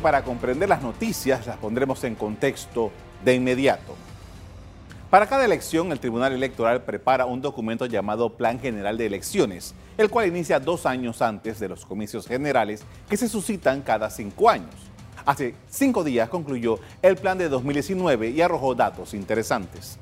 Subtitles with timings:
[0.00, 2.90] para comprender las noticias las pondremos en contexto
[3.24, 3.94] de inmediato.
[5.10, 10.10] Para cada elección, el Tribunal Electoral prepara un documento llamado Plan General de Elecciones, el
[10.10, 14.74] cual inicia dos años antes de los comicios generales que se suscitan cada cinco años.
[15.24, 19.98] Hace cinco días concluyó el plan de 2019 y arrojó datos interesantes.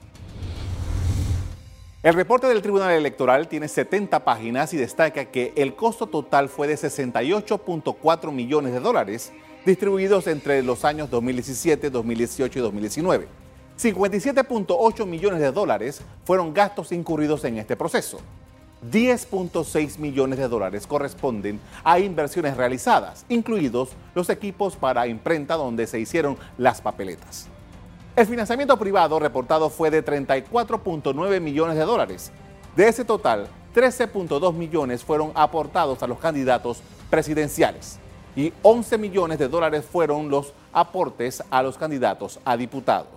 [2.02, 6.68] El reporte del Tribunal Electoral tiene 70 páginas y destaca que el costo total fue
[6.68, 9.32] de 68.4 millones de dólares,
[9.66, 13.28] distribuidos entre los años 2017, 2018 y 2019.
[13.76, 18.18] 57.8 millones de dólares fueron gastos incurridos en este proceso.
[18.90, 25.98] 10.6 millones de dólares corresponden a inversiones realizadas, incluidos los equipos para imprenta donde se
[25.98, 27.48] hicieron las papeletas.
[28.14, 32.30] El financiamiento privado reportado fue de 34.9 millones de dólares.
[32.76, 37.98] De ese total, 13.2 millones fueron aportados a los candidatos presidenciales
[38.36, 43.08] y 11 millones de dólares fueron los aportes a los candidatos a diputados.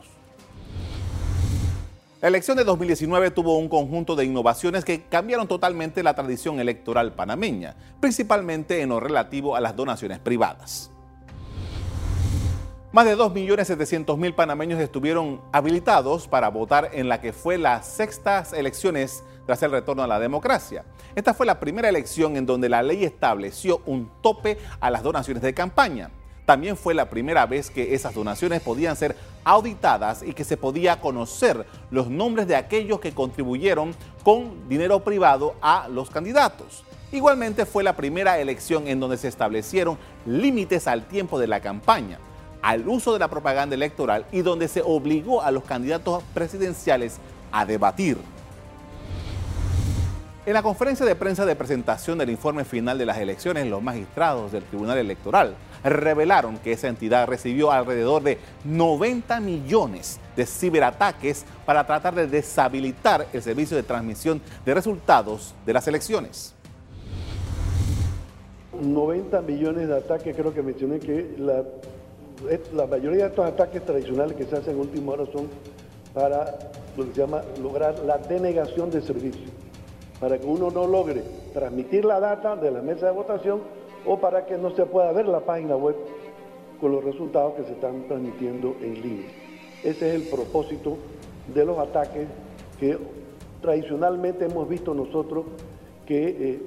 [2.21, 7.13] La elección de 2019 tuvo un conjunto de innovaciones que cambiaron totalmente la tradición electoral
[7.13, 10.91] panameña, principalmente en lo relativo a las donaciones privadas.
[12.91, 19.23] Más de 2.700.000 panameños estuvieron habilitados para votar en la que fue las sextas elecciones
[19.49, 20.85] tras el retorno a la democracia.
[21.15, 25.41] Esta fue la primera elección en donde la ley estableció un tope a las donaciones
[25.41, 26.11] de campaña.
[26.45, 31.01] También fue la primera vez que esas donaciones podían ser auditadas y que se podía
[31.01, 36.83] conocer los nombres de aquellos que contribuyeron con dinero privado a los candidatos.
[37.11, 39.97] Igualmente fue la primera elección en donde se establecieron
[40.27, 42.19] límites al tiempo de la campaña
[42.61, 47.17] al uso de la propaganda electoral y donde se obligó a los candidatos presidenciales
[47.51, 48.17] a debatir.
[50.49, 54.51] En la conferencia de prensa de presentación del informe final de las elecciones, los magistrados
[54.51, 61.85] del Tribunal Electoral revelaron que esa entidad recibió alrededor de 90 millones de ciberataques para
[61.85, 66.55] tratar de deshabilitar el servicio de transmisión de resultados de las elecciones.
[68.81, 71.35] 90 millones de ataques, creo que mencioné que
[72.73, 75.47] la mayoría de estos ataques tradicionales que se hacen en última hora son
[76.11, 76.57] para
[76.97, 79.58] lo que se llama lograr la denegación de servicio,
[80.19, 83.61] para que uno no logre transmitir la data de la mesa de votación
[84.05, 85.95] o para que no se pueda ver la página web
[86.79, 89.29] con los resultados que se están transmitiendo en línea.
[89.83, 90.97] Ese es el propósito
[91.53, 92.27] de los ataques
[92.79, 92.97] que
[93.61, 95.45] tradicionalmente hemos visto nosotros
[96.05, 96.59] que eh,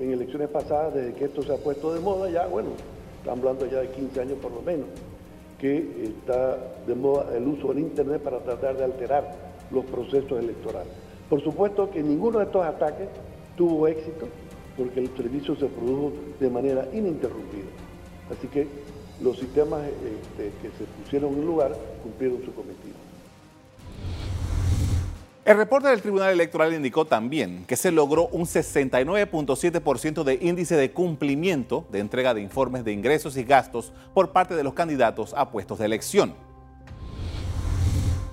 [0.00, 2.70] en elecciones pasadas, desde que esto se ha puesto de moda, ya, bueno,
[3.18, 4.86] estamos hablando ya de 15 años por lo menos,
[5.58, 9.32] que está de moda el uso del Internet para tratar de alterar
[9.70, 10.92] los procesos electorales.
[11.32, 13.08] Por supuesto que ninguno de estos ataques
[13.56, 14.28] tuvo éxito
[14.76, 17.70] porque el servicio se produjo de manera ininterrumpida.
[18.30, 18.68] Así que
[19.22, 22.96] los sistemas este, que se pusieron en lugar cumplieron su cometido.
[25.46, 30.90] El reporte del Tribunal Electoral indicó también que se logró un 69.7% de índice de
[30.90, 35.50] cumplimiento de entrega de informes de ingresos y gastos por parte de los candidatos a
[35.50, 36.51] puestos de elección.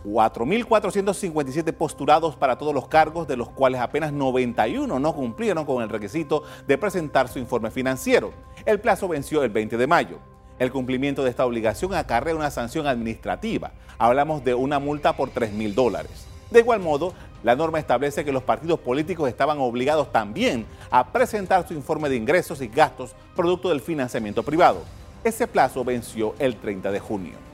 [0.06, 5.90] 4.457 postulados para todos los cargos, de los cuales apenas 91 no cumplieron con el
[5.90, 8.32] requisito de presentar su informe financiero.
[8.66, 10.20] El plazo venció el 20 de mayo.
[10.60, 13.72] El cumplimiento de esta obligación acarrea una sanción administrativa.
[13.98, 16.26] Hablamos de una multa por 3 mil dólares.
[16.52, 21.68] De igual modo, la norma establece que los partidos políticos estaban obligados también a presentar
[21.68, 24.84] su informe de ingresos y gastos producto del financiamiento privado.
[25.24, 27.49] Ese plazo venció el 30 de junio.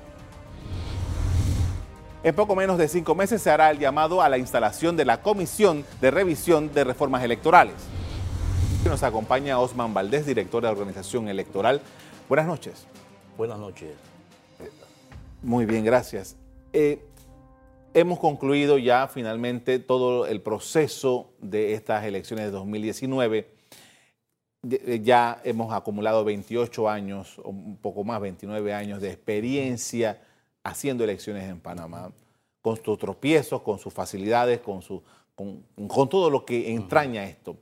[2.26, 5.22] En poco menos de cinco meses se hará el llamado a la instalación de la
[5.22, 7.76] Comisión de Revisión de Reformas Electorales.
[8.84, 11.82] Nos acompaña Osman Valdés, director de la Organización Electoral.
[12.28, 12.88] Buenas noches.
[13.38, 13.92] Buenas noches.
[15.44, 16.36] Muy bien, gracias.
[16.74, 17.06] Eh,
[17.94, 23.52] Hemos concluido ya finalmente todo el proceso de estas elecciones de 2019.
[24.68, 30.20] Eh, ya hemos acumulado 28 años, o un poco más, 29 años de experiencia
[30.66, 32.12] haciendo elecciones en Panamá,
[32.62, 35.02] con sus tropiezos, con sus facilidades, con, su,
[35.36, 37.58] con, todo lo que entraña esto.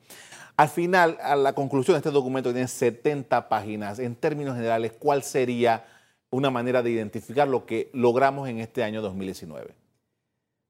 [0.55, 3.99] Al final, a la conclusión de este documento tiene 70 páginas.
[3.99, 5.85] En términos generales, ¿cuál sería
[6.29, 9.75] una manera de identificar lo que logramos en este año 2019?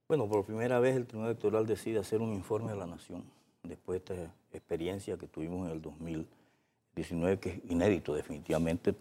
[0.07, 3.23] Bueno, por primera vez el Tribunal Electoral decide hacer un informe a la Nación
[3.61, 8.95] después de esta experiencia que tuvimos en el 2019, que es inédito definitivamente.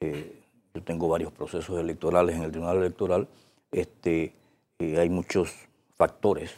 [0.00, 0.43] Eh,
[0.74, 3.28] yo tengo varios procesos electorales en el Tribunal Electoral.
[3.70, 4.34] Este,
[4.80, 5.54] eh, hay muchos
[5.94, 6.50] factores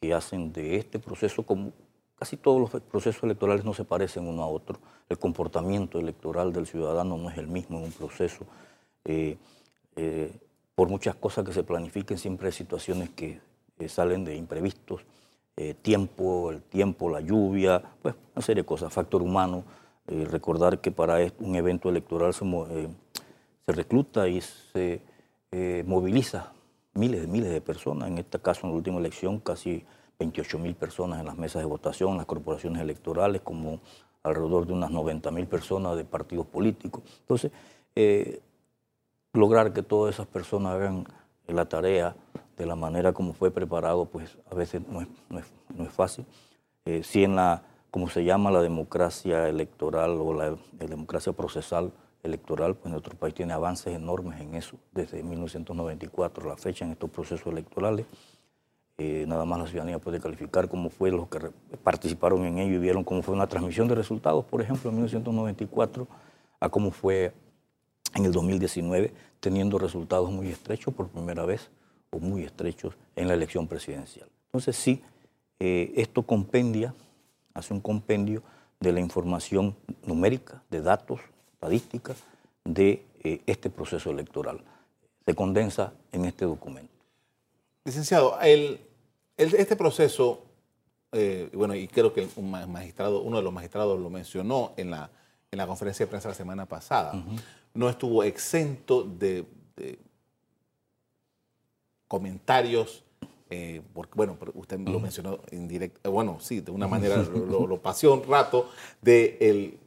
[0.00, 1.72] que hacen de este proceso como
[2.18, 4.78] casi todos los procesos electorales no se parecen uno a otro.
[5.08, 8.44] El comportamiento electoral del ciudadano no es el mismo en un proceso.
[9.04, 9.38] Eh,
[9.94, 10.32] eh,
[10.74, 13.40] por muchas cosas que se planifiquen, siempre hay situaciones que
[13.88, 15.02] salen de imprevistos.
[15.82, 19.62] tiempo, el tiempo, la lluvia, pues una serie de cosas, factor humano.
[20.06, 22.44] recordar que para un evento electoral se,
[23.66, 25.02] se recluta y se
[25.84, 26.52] moviliza
[26.94, 28.08] miles de miles de personas.
[28.08, 29.84] En este caso, en la última elección, casi
[30.18, 33.80] 28 mil personas en las mesas de votación, en las corporaciones electorales, como
[34.22, 37.02] alrededor de unas 90 mil personas de partidos políticos.
[37.20, 37.50] Entonces,
[37.94, 38.40] eh,
[39.32, 41.06] lograr que todas esas personas hagan
[41.46, 42.14] la tarea
[42.56, 46.26] de la manera como fue preparado, pues a veces no es, fácil.
[46.84, 51.92] Eh, si en la, como se llama la democracia electoral o la democracia procesal,
[52.22, 57.10] electoral, pues nuestro país tiene avances enormes en eso, desde 1994 la fecha en estos
[57.10, 58.06] procesos electorales.
[58.98, 61.38] Eh, nada más la ciudadanía puede calificar cómo fue los que
[61.82, 66.06] participaron en ello y vieron cómo fue una transmisión de resultados, por ejemplo, en 1994,
[66.60, 67.32] a cómo fue
[68.14, 71.70] en el 2019, teniendo resultados muy estrechos por primera vez
[72.10, 74.28] o muy estrechos en la elección presidencial.
[74.48, 75.02] Entonces sí,
[75.60, 76.94] eh, esto compendia,
[77.54, 78.42] hace un compendio
[78.80, 81.20] de la información numérica, de datos,
[81.60, 82.14] estadística
[82.64, 84.60] de eh, este proceso electoral.
[85.26, 86.90] Se condensa en este documento.
[87.84, 88.80] Licenciado, el,
[89.36, 90.42] este proceso,
[91.12, 95.10] eh, bueno, y creo que un magistrado, uno de los magistrados lo mencionó en la,
[95.50, 97.12] en la conferencia de prensa la semana pasada,
[97.74, 99.44] no estuvo exento de,
[102.08, 103.04] comentarios
[103.50, 107.82] eh, porque, bueno, usted lo mencionó en directo, bueno, sí, de una manera lo, lo,
[107.82, 108.70] pasó un rato,
[109.00, 109.78] de el,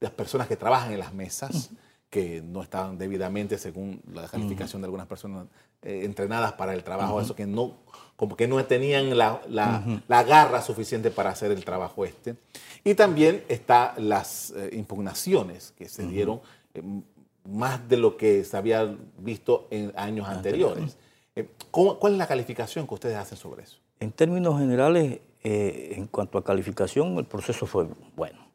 [0.00, 1.70] las personas que trabajan en las mesas,
[2.10, 5.46] que no estaban debidamente, según la calificación de algunas personas,
[5.82, 7.74] eh, entrenadas para el trabajo, eso que no,
[8.16, 12.36] como que no tenían la, la, garra suficiente para hacer el trabajo este.
[12.84, 16.40] Y también está las eh, impugnaciones que se dieron
[16.74, 16.82] eh,
[17.44, 20.96] más de lo que se había visto en años anteriores.
[21.70, 23.78] ¿Cuál es la calificación que ustedes hacen sobre eso?
[24.00, 27.86] En términos generales, en cuanto a calificación, el proceso fue
[28.16, 28.47] bueno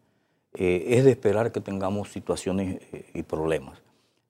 [0.55, 3.81] eh, es de esperar que tengamos situaciones eh, y problemas.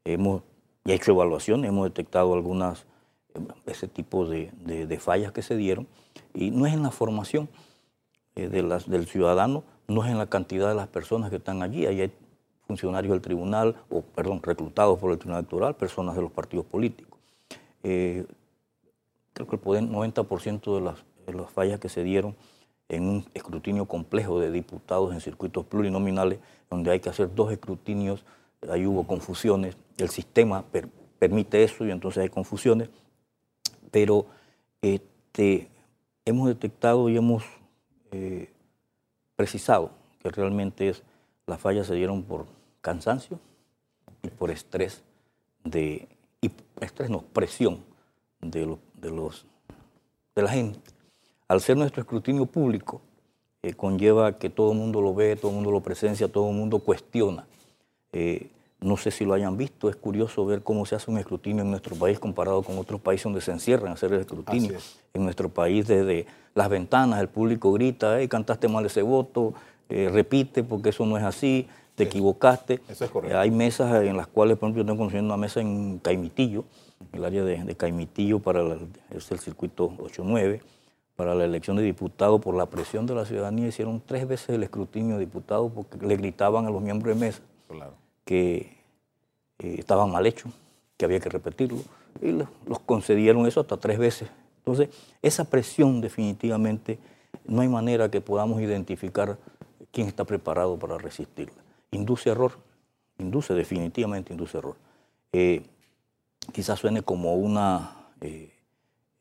[0.06, 0.44] Hemos
[0.86, 2.86] hecho evaluaciones, hemos detectado algunas,
[3.34, 4.50] eh, ese tipo de,
[5.00, 5.88] fallas que se dieron,
[6.34, 7.50] y no es en la formación
[8.36, 8.50] de
[8.88, 12.12] del ciudadano, no es en la cantidad de las personas que están allí, hay
[12.66, 17.20] funcionarios del tribunal, o perdón, reclutados por el tribunal electoral, personas de los partidos políticos.
[17.81, 18.25] creo
[19.34, 22.36] que el 90% de las, de las fallas que se dieron
[22.95, 28.25] en un escrutinio complejo de diputados en circuitos plurinominales, donde hay que hacer dos escrutinios,
[28.69, 30.63] ahí hubo confusiones, el sistema
[31.19, 32.90] permite eso y entonces hay confusiones,
[33.92, 34.25] pero
[34.81, 35.69] este,
[36.25, 37.44] hemos detectado y hemos
[38.12, 38.50] eh,
[39.36, 39.92] precisado
[40.22, 40.94] que realmente
[41.46, 42.46] las fallas se dieron por
[42.81, 43.39] cansancio
[44.22, 45.04] y por estrés
[45.63, 46.07] de,
[46.42, 46.51] y
[46.81, 47.80] estrés no, presión
[48.42, 49.46] de, de, los,
[50.36, 50.80] de la gente
[51.48, 53.01] al ser nuestro escrutinio público,
[53.62, 56.56] eh, conlleva que todo el mundo lo ve, todo el mundo lo presencia, todo el
[56.56, 57.45] mundo cuestiona.
[58.12, 58.48] Eh,
[58.81, 61.72] no sé si lo hayan visto, es curioso ver cómo se hace un escrutinio en
[61.72, 64.78] nuestro país comparado con otros países donde se encierran a hacer el escrutinio.
[65.13, 69.54] En nuestro país, desde las ventanas, el público grita, hey, cantaste mal ese voto,
[69.88, 72.81] eh, repite porque eso no es así, te equivocaste.
[72.89, 73.39] Eso es correcto.
[73.39, 76.66] hay mesas en las cuales, por ejemplo, yo tengo conociendo una mesa en Caimitillo,
[77.00, 78.62] en el área de, Caimitillo para
[79.12, 80.60] es el circuito 8-9
[81.15, 84.63] para la elección de diputados por la presión de la ciudadanía hicieron tres veces el
[84.63, 87.41] escrutinio de diputados porque le gritaban a los miembros de mesa
[88.25, 88.77] que
[89.60, 90.51] eh, estaban mal hechos,
[90.98, 91.79] que había que repetirlo,
[92.22, 94.29] y los concedieron eso hasta tres veces.
[94.60, 94.89] Entonces,
[95.22, 97.00] esa presión definitivamente
[97.46, 99.38] no hay manera que podamos identificar
[99.91, 101.62] quién está preparado para resistirla.
[101.91, 102.53] Induce error,
[103.17, 104.75] induce definitivamente, induce error.
[105.32, 105.63] Eh,
[106.51, 108.08] quizás suene como una...
[108.22, 108.51] Eh,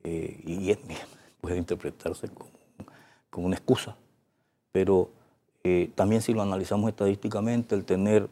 [0.05, 0.71] y
[1.43, 2.29] puede interpretarse
[3.31, 3.97] como, una excusa,
[4.71, 5.11] pero
[5.65, 8.29] eh, también si lo analizamos estadísticamente, el tener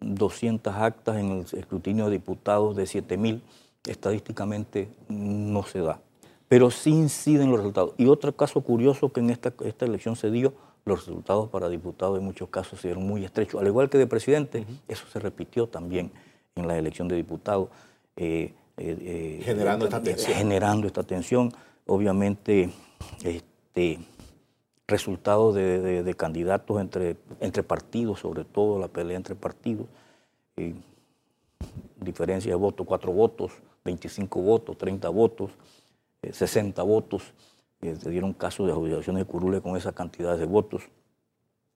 [0.00, 3.40] 200 actas en el escrutinio de diputados de 7.000,
[3.86, 6.00] estadísticamente no se da.
[6.46, 7.94] Pero sí inciden los resultados.
[7.98, 10.54] Y otro caso curioso que en esta, esta elección se dio,
[10.84, 13.60] los resultados para diputados en muchos casos se dieron muy estrechos.
[13.60, 16.12] Al igual que de presidente, eso se repitió también
[16.54, 17.68] en la elección de diputados.
[18.16, 20.36] Eh, eh, generando esta tensión.
[20.36, 21.52] Generando esta tensión
[21.88, 22.70] obviamente
[23.24, 23.98] este,
[24.86, 29.86] resultados de, candidatos entre, entre partidos, sobre todo la pelea entre partidos,
[32.00, 33.52] diferencia de votos, cuatro votos,
[33.84, 35.50] 25 votos, 30 votos,
[36.22, 37.22] 60 eh, votos.
[37.80, 40.82] se dieron casos de adjudicaciones de curules con esa cantidad de votos,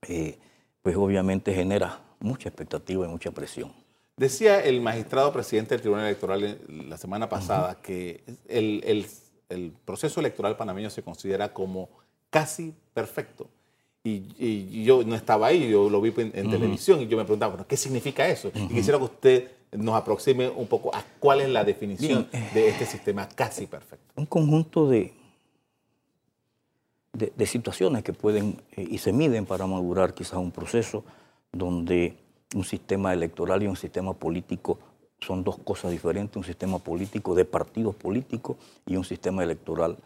[0.00, 3.73] pues obviamente genera mucha expectativa y mucha presión.
[4.16, 9.07] Decía el magistrado presidente del Tribunal Electoral la semana pasada que el,
[9.85, 11.88] proceso electoral panameño se considera como
[12.30, 13.49] casi perfecto.
[14.04, 17.68] Y, yo no estaba ahí, yo lo vi en, televisión y yo me preguntaba, bueno,
[17.68, 18.50] ¿qué significa eso?
[18.52, 22.85] Y quisiera que usted nos aproxime un poco a cuál es la definición de este
[22.85, 24.12] sistema casi perfecto.
[24.16, 25.12] Un conjunto de,
[27.12, 31.04] de, situaciones que pueden eh, y se miden para madurar quizás un proceso
[31.52, 32.16] donde
[32.54, 34.78] un sistema electoral y un sistema político
[35.23, 39.97] son dos cosas diferentes, un sistema político de partidos políticos y un sistema electoral.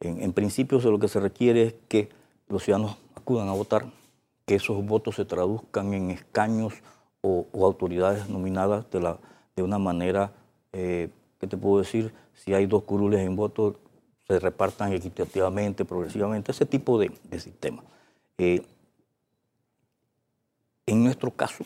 [0.00, 2.08] En, principio lo que se requiere es que
[2.48, 3.86] los ciudadanos acudan a votar,
[4.46, 6.74] que esos votos se traduzcan en escaños
[7.20, 9.18] o, autoridades nominadas de, la,
[9.54, 10.32] de una manera,
[10.72, 12.14] eh, ¿qué te puedo decir?
[12.34, 13.76] Si hay dos curules en voto,
[14.26, 17.82] se repartan equitativamente, progresivamente, ese tipo de, sistema.
[18.38, 18.62] Eh,
[20.86, 21.64] en nuestro caso,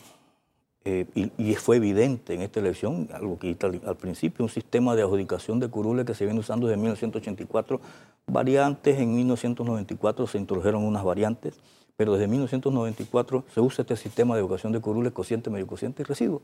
[0.87, 5.01] eh, y, fue evidente en esta elección, algo que al, al principio, un sistema de
[5.01, 7.81] adjudicación de curules que se viene usando desde 1984,
[8.27, 11.55] variantes, en 1994 se introdujeron unas variantes,
[11.97, 16.05] pero desde 1994 se usa este sistema de educación de curules, cociente, medio cociente y
[16.05, 16.43] residuo.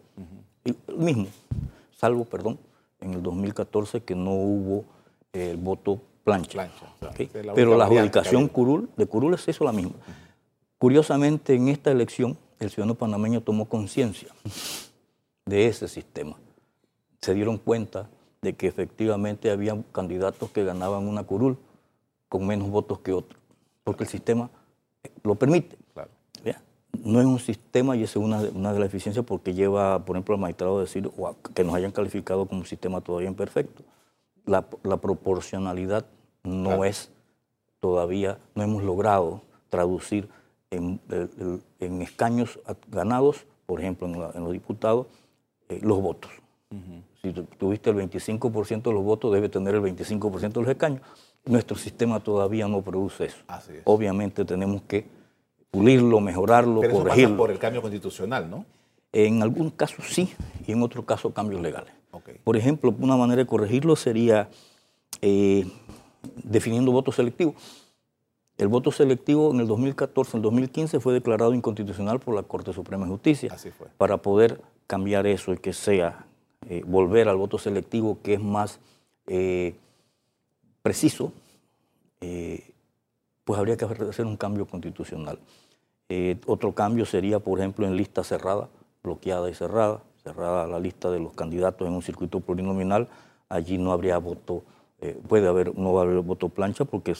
[0.65, 1.27] el mismo,
[1.95, 2.57] salvo, perdón,
[2.99, 4.85] en el 2014 que no hubo
[5.33, 6.67] el voto plancha.
[7.53, 9.93] Pero la adjudicación curul, de curules se hizo la misma.
[10.79, 14.29] Curiosamente, en esta elección, el ciudadano panameño tomó conciencia
[15.45, 16.37] de ese sistema.
[17.19, 18.09] Se dieron cuenta
[18.41, 21.57] de que efectivamente había candidatos que ganaban una curul
[22.29, 23.39] con menos votos que otros,
[23.83, 24.49] porque el sistema
[25.23, 25.77] lo permite.
[27.03, 30.35] No es un sistema y esa es una, de las eficiencias porque lleva, por ejemplo,
[30.35, 31.09] al magistrado a decir
[31.55, 33.83] que nos hayan calificado como un sistema todavía imperfecto.
[34.45, 36.05] La, proporcionalidad
[36.43, 37.09] no es
[37.79, 40.29] todavía, no hemos logrado traducir
[40.71, 45.07] en, escaños ganados, por ejemplo, en, los diputados,
[45.69, 46.31] eh, los votos.
[47.21, 51.01] Si tuviste el 25% de los votos, debe tener el 25% de los escaños.
[51.45, 53.43] Nuestro sistema todavía no produce eso.
[53.83, 55.05] Obviamente tenemos que
[55.69, 57.29] pulirlo, mejorarlo, Pero eso corregirlo.
[57.29, 58.65] Pasa por el cambio constitucional, ¿no?
[59.11, 60.33] En algún caso sí,
[60.65, 61.93] y en otro caso cambios legales.
[62.43, 64.49] Por ejemplo, una manera de corregirlo sería
[65.21, 65.65] eh,
[66.43, 67.55] definiendo voto selectivo.
[68.61, 72.71] El voto selectivo en el 2014, en el 2015 fue declarado inconstitucional por la Corte
[72.73, 73.51] Suprema de Justicia.
[73.51, 73.87] Así fue.
[73.97, 76.27] Para poder cambiar eso y que sea,
[76.69, 78.79] eh, volver al voto selectivo que es más
[79.25, 79.73] eh,
[80.83, 81.33] preciso,
[82.19, 82.71] eh,
[83.45, 85.39] pues habría que hacer un cambio constitucional.
[86.45, 88.69] otro cambio sería, por ejemplo, en lista cerrada,
[89.01, 93.07] bloqueada y cerrada, cerrada la lista de los candidatos en un circuito plurinominal,
[93.49, 94.61] allí no habría voto
[95.03, 97.15] eh, puede haber, no va a haber voto plancha porque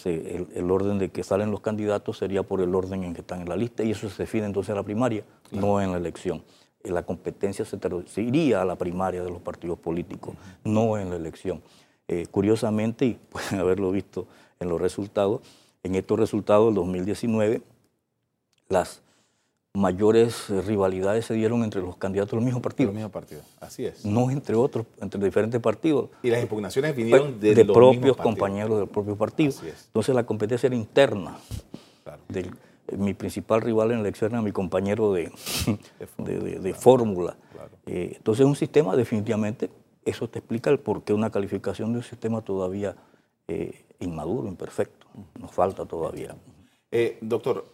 [0.53, 3.50] el, orden de que salen los candidatos sería por el orden en que están en
[3.50, 6.43] la lista y eso se define entonces en la primaria, no en la elección.
[6.83, 11.15] Eh, la competencia se, iría a la primaria de los partidos políticos, no en la
[11.15, 11.63] elección.
[12.07, 14.27] Eh, curiosamente, y pueden haberlo visto
[14.59, 15.41] en los resultados,
[15.81, 17.63] en estos resultados del 2019,
[18.69, 19.01] las
[19.73, 22.89] mayores eh, rivalidades se dieron entre los candidatos del mismo partido.
[22.89, 24.05] Del mismo partido, así es.
[24.05, 26.09] No entre otros, entre diferentes partidos.
[26.23, 29.53] Y las impugnaciones vinieron de, de propios compañeros del propio partido.
[29.87, 31.37] Entonces la competencia era interna.
[32.33, 32.49] Eh,
[32.97, 35.31] mi principal rival en la elección era mi compañero de,
[36.17, 37.37] de, fórmula.
[37.85, 39.69] Eh, entonces un sistema definitivamente,
[40.03, 42.95] eso te explica el por qué una calificación de un sistema todavía
[43.99, 45.07] inmaduro, imperfecto.
[45.39, 46.35] Nos falta todavía.
[47.21, 47.65] doctor,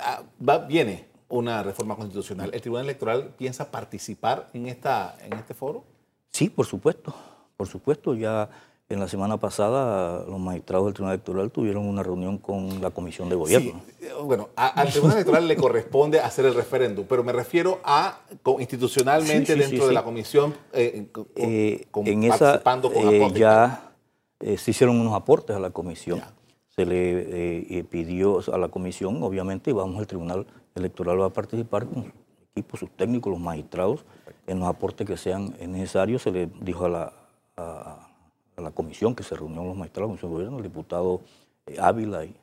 [0.00, 2.50] ah, va, viene una reforma constitucional.
[2.52, 5.84] ¿El Tribunal Electoral piensa participar en, esta, en este foro?
[6.30, 7.14] Sí, por supuesto.
[7.56, 8.48] Por supuesto, ya
[8.88, 13.28] en la semana pasada los magistrados del Tribunal Electoral tuvieron una reunión con la Comisión
[13.28, 13.80] de Gobierno.
[13.98, 18.20] Sí, bueno, al Tribunal Electoral le corresponde hacer el referéndum, pero me refiero a
[18.58, 23.92] institucionalmente dentro de la Comisión eh, eh, en esa, participando con eh, Ya
[24.40, 26.22] se hicieron unos aportes a la Comisión.
[26.68, 31.86] Se le pidió a la Comisión, obviamente, y vamos al Tribunal electoral va a participar
[31.86, 32.12] con su
[32.52, 34.04] equipo, sus técnicos, los magistrados,
[34.46, 36.22] en los aportes que sean necesarios.
[36.22, 37.12] Se le dijo a la,
[37.56, 38.08] a,
[38.56, 41.20] la comisión que se reunió los magistrados, con su gobierno, el diputado
[41.66, 42.34] eh, Ávila y,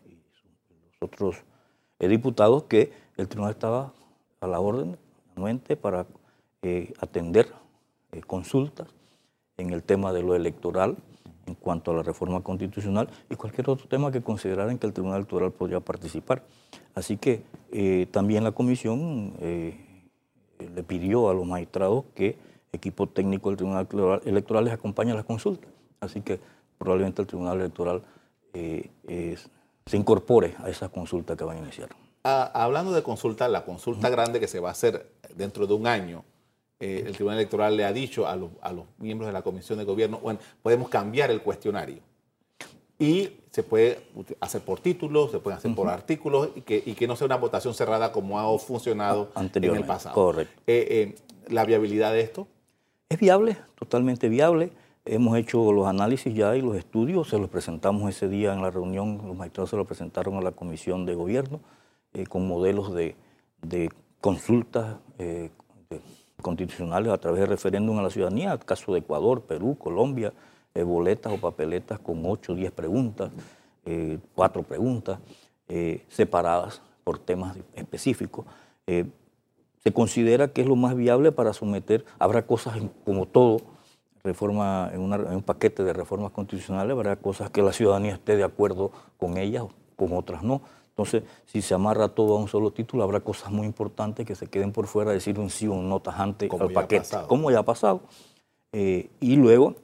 [1.00, 1.38] los otros
[2.00, 3.94] eh, diputados, que el tribunal estaba
[4.40, 4.98] a la orden
[5.82, 6.06] para
[6.62, 7.52] eh, atender
[8.28, 8.88] consultas
[9.58, 10.98] en el tema de lo electoral
[11.46, 15.18] en cuanto a la reforma constitucional y cualquier otro tema que consideraran que el Tribunal
[15.18, 16.44] Electoral podría participar.
[16.96, 19.78] Así que eh, también la comisión eh,
[20.60, 22.38] le pidió a los magistrados que
[22.72, 23.88] equipo técnico del Tribunal
[24.26, 25.70] Electoral les acompañe a las consultas.
[26.00, 26.40] Así que
[26.78, 28.02] probablemente el Tribunal Electoral
[28.54, 31.90] se incorpore a esa consulta que van a iniciar.
[32.24, 35.88] Ah, hablando de consulta, la consulta grande que se va a hacer dentro de un
[35.88, 36.24] año,
[36.84, 39.86] el Tribunal Electoral le ha dicho a los, a los miembros de la Comisión de
[39.86, 42.02] Gobierno, bueno, podemos cambiar el cuestionario
[43.00, 44.00] y se puede
[44.40, 47.36] hacer por títulos, se puede hacer por artículos y que, y que, no sea una
[47.36, 50.16] votación cerrada como ha funcionado en el pasado.
[50.16, 50.62] Correcto.
[50.68, 51.16] Eh, eh,
[51.50, 52.48] ¿La viabilidad de esto?
[53.10, 54.72] Es viable, totalmente viable.
[55.06, 58.72] Hemos hecho los análisis ya y los estudios, se los presentamos ese día en la
[58.72, 61.60] reunión, los magistrados se los presentaron a la Comisión de Gobierno
[62.13, 63.16] eh, con modelos de,
[63.62, 63.90] de
[64.22, 64.96] consultas
[66.44, 70.32] constitucionales a través de referéndum a la ciudadanía, caso de Ecuador, Perú, Colombia,
[70.76, 73.32] eh, boletas o papeletas con 8 o 10 preguntas,
[73.86, 75.20] eh, cuatro preguntas,
[75.68, 78.46] eh, separadas por temas específicos.
[78.86, 83.58] se considera que es lo más viable para someter, habrá cosas como todo,
[84.24, 88.92] reforma, en, un paquete de reformas constitucionales, habrá cosas que la ciudadanía esté de acuerdo
[89.18, 90.62] con ellas, con otras no.
[90.94, 94.48] Entonces, si se amarra todo a un solo título, habrá cosas muy importantes que se
[94.48, 97.64] queden por fuera, decir un sí o un no tajante al paquete, como ya ha
[97.64, 98.02] pasado.
[98.72, 99.76] y luego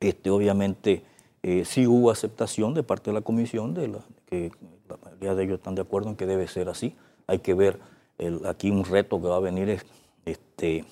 [0.00, 1.04] este, obviamente
[1.44, 4.50] eh, sí hubo aceptación de parte de la comisión, de la, que
[4.88, 6.96] la mayoría de ellos están de acuerdo en que debe ser así.
[7.28, 7.78] Hay que ver
[8.46, 9.84] aquí un reto que va a venir es
[10.24, 10.84] este,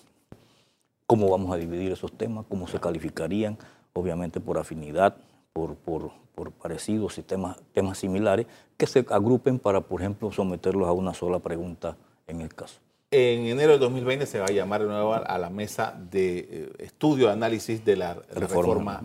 [1.07, 3.59] cómo vamos a dividir esos temas, cómo se calificarían,
[3.93, 5.17] obviamente por afinidad,
[5.53, 10.89] por, por, por parecidos y temas, temas similares, que se agrupen para, por ejemplo, someterlos
[10.89, 12.81] a una sola pregunta en el caso.
[13.11, 16.73] En enero de 2020 se va a llamar de nuevo a la mesa de eh,
[16.79, 19.03] estudio, análisis de la reforma.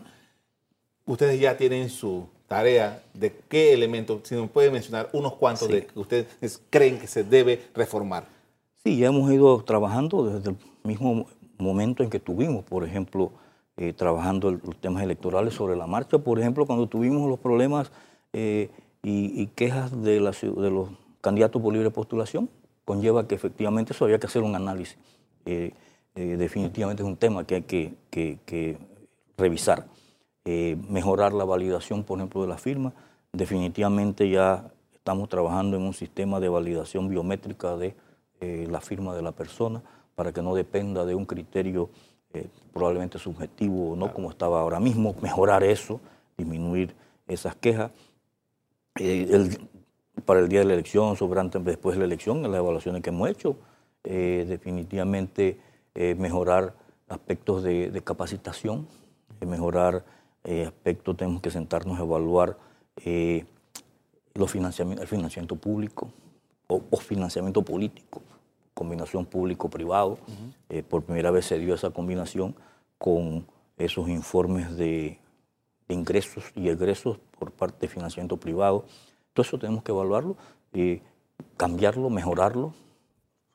[1.07, 5.87] Ustedes ya tienen su tarea de qué elementos, si nos pueden mencionar unos cuantos de
[5.87, 8.25] que ustedes creen que se debe reformar.
[8.83, 11.25] Sí, ya hemos ido trabajando desde el mismo
[11.57, 13.31] momento en que tuvimos, por ejemplo,
[13.77, 16.17] eh, trabajando los temas electorales sobre la marcha.
[16.17, 17.91] Por ejemplo, cuando tuvimos los problemas
[18.31, 18.69] eh,
[19.03, 20.89] y, quejas de, los
[21.21, 22.49] candidatos por libre postulación,
[22.85, 24.97] conlleva que efectivamente eso había que hacer un análisis.
[25.45, 25.73] Eh,
[26.15, 28.77] definitivamente es un tema que hay que,
[29.37, 29.87] revisar.
[30.45, 32.93] Eh, mejorar la validación, por ejemplo, de la firma.
[33.33, 37.95] Definitivamente ya estamos trabajando en un sistema de validación biométrica de
[38.41, 39.81] la firma de la persona
[40.13, 41.89] para que no dependa de un criterio
[42.73, 45.15] probablemente subjetivo o no, como estaba ahora mismo.
[45.21, 45.99] Mejorar eso,
[46.37, 46.93] disminuir
[47.27, 47.91] esas quejas.
[48.95, 49.57] El,
[50.23, 53.01] para el día de la elección, sobre antes, después de la elección, en las evaluaciones
[53.01, 53.57] que hemos hecho.
[54.07, 55.59] Eh, definitivamente
[55.95, 56.75] eh, mejorar
[57.09, 58.87] aspectos de, capacitación,
[59.41, 60.05] mejorar
[60.43, 62.57] eh, aspectos, tenemos que sentarnos a evaluar
[64.35, 66.11] los financiamiento, el financiamiento público
[66.67, 68.21] o, financiamiento político,
[68.75, 70.19] combinación público-privado.
[70.89, 72.55] por primera vez se dio esa combinación
[72.99, 75.17] con esos informes de
[75.87, 78.85] ingresos y egresos por parte de financiamiento privado
[79.35, 80.37] todo eso tenemos que evaluarlo,
[80.73, 81.01] y
[81.57, 82.73] cambiarlo, mejorarlo,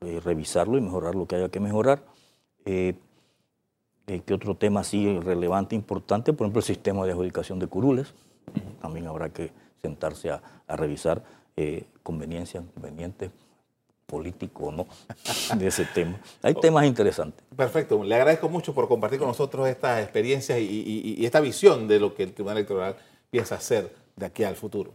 [0.03, 2.05] eh, revisarlo y mejorar lo que haya que mejorar.
[2.67, 2.95] Eh,
[4.07, 6.35] eh, ¿Qué otro tema así relevante, importante?
[6.35, 8.13] Por ejemplo, el sistema de adjudicación de curules.
[8.83, 11.23] También habrá que sentarse a, revisar
[12.03, 13.31] conveniencias, convenientes
[14.11, 14.87] político o no
[15.57, 16.19] de ese tema.
[16.43, 17.45] Hay temas interesantes.
[17.57, 18.03] Perfecto.
[18.03, 22.15] Le agradezco mucho por compartir con nosotros estas experiencias y, y esta visión de lo
[22.15, 22.97] que el Tribunal Electoral
[23.31, 24.93] piensa hacer de aquí al futuro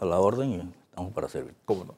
[0.00, 0.56] a la orden y
[0.90, 1.54] estamos para servir.
[1.64, 1.94] ¿Cómo no?